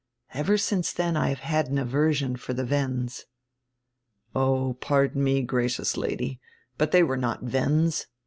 Lver 0.33 0.59
since 0.59 0.91
then 0.91 1.15
I 1.15 1.29
have 1.29 1.41
had 1.41 1.67
an 1.67 1.77
aversion 1.77 2.35
for 2.35 2.55
the 2.55 2.65
Wends." 2.65 3.25
"Oh, 4.33 4.73
pardon 4.81 5.23
me, 5.23 5.43
gracious 5.43 5.95
Lady, 5.95 6.39
but 6.75 6.89
they 6.89 7.03
were 7.03 7.17
not 7.17 7.43
Wends. 7.43 8.07